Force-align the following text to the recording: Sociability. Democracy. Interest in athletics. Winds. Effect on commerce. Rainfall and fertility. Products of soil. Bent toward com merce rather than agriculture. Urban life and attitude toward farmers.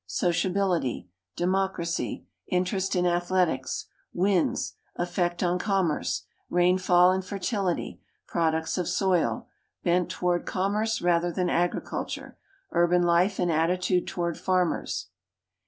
Sociability. 0.07 1.09
Democracy. 1.35 2.25
Interest 2.47 2.95
in 2.95 3.05
athletics. 3.05 3.85
Winds. 4.11 4.73
Effect 4.95 5.43
on 5.43 5.59
commerce. 5.59 6.25
Rainfall 6.49 7.11
and 7.11 7.23
fertility. 7.23 8.01
Products 8.25 8.79
of 8.79 8.87
soil. 8.87 9.47
Bent 9.83 10.09
toward 10.09 10.47
com 10.47 10.73
merce 10.73 11.03
rather 11.03 11.31
than 11.31 11.51
agriculture. 11.51 12.35
Urban 12.71 13.03
life 13.03 13.37
and 13.37 13.51
attitude 13.51 14.07
toward 14.07 14.39
farmers. 14.39 15.09